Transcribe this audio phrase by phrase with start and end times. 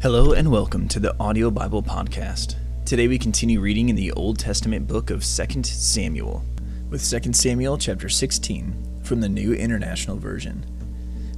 [0.00, 2.54] Hello and welcome to the Audio Bible Podcast.
[2.84, 6.44] Today we continue reading in the Old Testament book of 2 Samuel,
[6.88, 10.64] with 2 Samuel chapter 16 from the New International Version.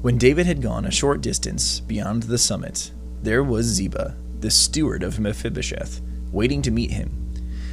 [0.02, 2.92] When David had gone a short distance beyond the summit,
[3.22, 7.32] there was Ziba, the steward of Mephibosheth, waiting to meet him.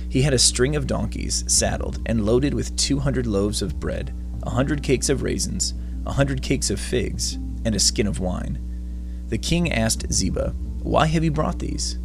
[0.09, 4.13] He had a string of donkeys saddled and loaded with 200 loaves of bread,
[4.43, 5.73] a 100 cakes of raisins,
[6.05, 7.33] a 100 cakes of figs,
[7.65, 8.63] and a skin of wine.
[9.27, 10.55] The king asked Ziba,
[10.87, 11.97] why have you brought these?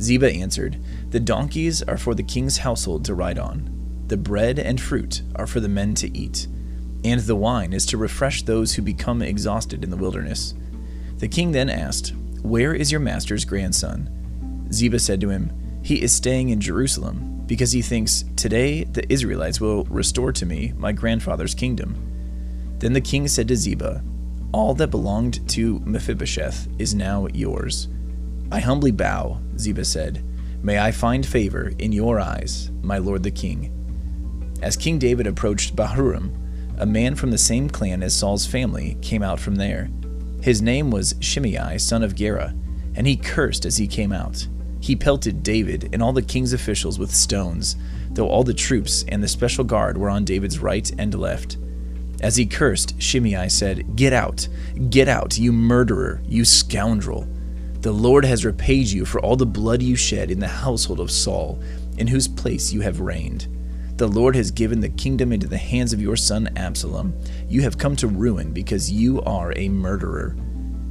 [0.00, 4.04] Ziba answered, The donkeys are for the king's household to ride on.
[4.06, 6.48] The bread and fruit are for the men to eat.
[7.04, 10.54] And the wine is to refresh those who become exhausted in the wilderness.
[11.18, 14.08] The king then asked, Where is your master's grandson?
[14.72, 19.60] Ziba said to him, He is staying in Jerusalem, because he thinks, Today the Israelites
[19.60, 21.96] will restore to me my grandfather's kingdom.
[22.78, 24.02] Then the king said to Ziba,
[24.52, 27.88] All that belonged to Mephibosheth is now yours.
[28.52, 30.22] I humbly bow, Ziba said.
[30.62, 33.72] May I find favor in your eyes, my lord the king.
[34.60, 36.36] As King David approached Bahurim,
[36.76, 39.88] a man from the same clan as Saul's family came out from there.
[40.42, 42.54] His name was Shimei, son of Gera,
[42.94, 44.46] and he cursed as he came out.
[44.80, 47.76] He pelted David and all the king's officials with stones,
[48.10, 51.56] though all the troops and the special guard were on David's right and left.
[52.20, 54.46] As he cursed, Shimei said, Get out,
[54.90, 57.26] get out, you murderer, you scoundrel.
[57.82, 61.10] The Lord has repaid you for all the blood you shed in the household of
[61.10, 61.60] Saul,
[61.98, 63.48] in whose place you have reigned.
[63.96, 67.12] The Lord has given the kingdom into the hands of your son Absalom.
[67.48, 70.36] You have come to ruin because you are a murderer.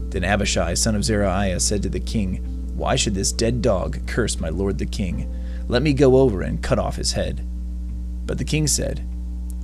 [0.09, 2.44] Then Abishai, son of Zeruiah, said to the king,
[2.75, 5.34] Why should this dead dog curse my lord the king?
[5.69, 7.47] Let me go over and cut off his head.
[8.25, 9.00] But the king said,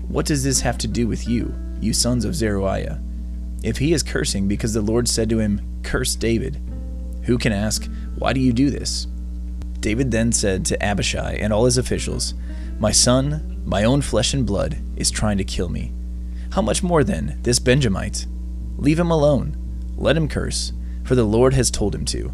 [0.07, 3.01] What does this have to do with you, you sons of Zeruiah?
[3.63, 6.61] If he is cursing because the Lord said to him, Curse David,
[7.27, 9.05] who can ask, Why do you do this?
[9.79, 12.33] David then said to Abishai and all his officials,
[12.79, 15.93] My son, my own flesh and blood, is trying to kill me.
[16.53, 18.25] How much more then, this Benjamite?
[18.77, 19.55] Leave him alone.
[19.95, 20.71] Let him curse,
[21.03, 22.31] for the Lord has told him to.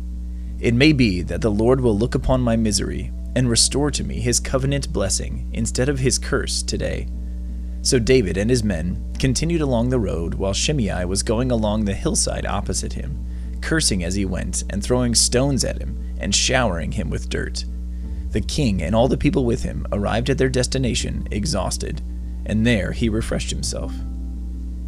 [0.59, 4.19] It may be that the Lord will look upon my misery and restore to me
[4.19, 7.07] his covenant blessing instead of his curse today.
[7.81, 11.95] So David and his men continued along the road while Shimei was going along the
[11.95, 13.25] hillside opposite him
[13.63, 17.66] cursing as he went, and throwing stones at him, and showering him with dirt.
[18.31, 22.01] The king and all the people with him arrived at their destination exhausted,
[22.46, 23.94] and there he refreshed himself.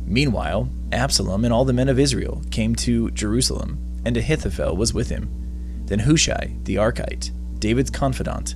[0.06, 5.09] Meanwhile, Absalom and all the men of Israel came to Jerusalem, and Ahithophel was with
[5.09, 5.30] him.
[5.86, 8.56] Then Hushai, the Arkite, David's confidant,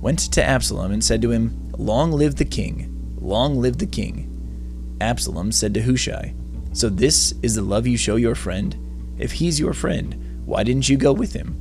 [0.00, 3.16] went to Absalom and said to him, Long live the king!
[3.20, 4.96] Long live the king!
[5.00, 6.34] Absalom said to Hushai,
[6.72, 8.76] So this is the love you show your friend?
[9.20, 11.56] If he's your friend, why didn't you go with him?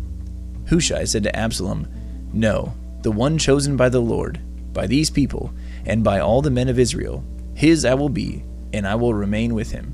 [0.70, 1.88] Hushai said to Absalom,
[2.31, 4.40] No, the one chosen by the Lord,
[4.74, 5.53] by these people,
[5.86, 7.24] and by all the men of Israel,
[7.56, 9.94] his I will be, and I will remain with him.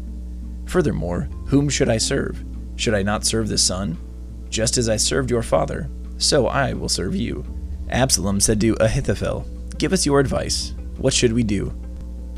[0.65, 2.43] Furthermore, whom should I serve?
[2.75, 3.97] Should I not serve the son?
[4.49, 7.43] Just as I served your father, so I will serve you.
[7.89, 9.45] Absalom said to Ahithophel,
[9.79, 10.73] Give us your advice.
[10.97, 11.73] What should we do?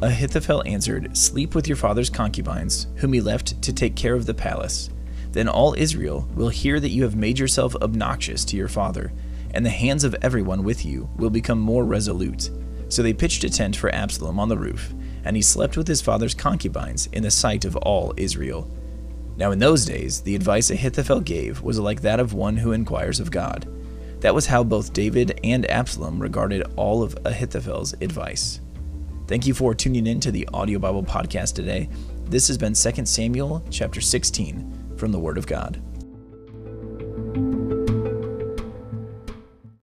[0.02, 4.34] Ahithophel answered, Sleep with your father's concubines, whom he left to take care of the
[4.34, 4.90] palace.
[5.38, 9.14] Then all Israel will hear that you have made yourself obnoxious to your father,
[9.52, 12.50] and the hands of everyone with you will become more resolute.
[12.90, 14.96] So they pitched a tent for Absalom on the roof,
[15.26, 18.68] and he slept with his father's concubines in the sight of all Israel.
[19.36, 23.20] Now in those days, the advice Ahithophel gave was like that of one who inquires
[23.20, 23.72] of God.
[24.22, 28.60] That was how both David and Absalom regarded all of Ahithophel's advice.
[29.28, 31.90] Thank you for tuning in to the Audio Bible Podcast today.
[32.26, 35.87] This has been 2 Samuel chapter 16 from the Word of God.